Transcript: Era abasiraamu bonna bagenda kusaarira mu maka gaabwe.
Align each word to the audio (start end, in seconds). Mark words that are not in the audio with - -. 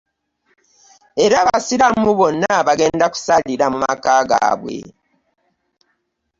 Era 1.25 1.35
abasiraamu 1.43 2.11
bonna 2.19 2.53
bagenda 2.67 3.05
kusaarira 3.13 3.65
mu 3.73 3.77
maka 3.85 4.13
gaabwe. 4.29 4.77